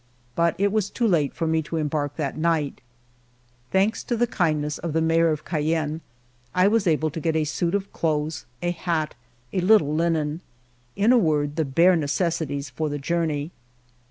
[0.33, 2.81] But it was too late for me to embark that night.
[3.67, 6.01] ALFRED DREYFUS 295 Thanks to the kindness of the Mayor of Cay enne,
[6.55, 9.13] I was able to get a suit of clothes, a hat,
[9.53, 10.41] a little linen;
[10.95, 13.51] in a word, the bare necessities for the journey.